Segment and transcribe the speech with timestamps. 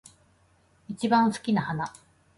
[0.87, 1.93] 一番好きな花